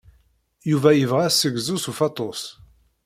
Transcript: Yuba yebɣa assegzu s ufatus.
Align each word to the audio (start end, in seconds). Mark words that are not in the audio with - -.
Yuba 0.69 0.89
yebɣa 0.93 1.23
assegzu 1.27 1.77
s 1.83 1.85
ufatus. 1.91 2.41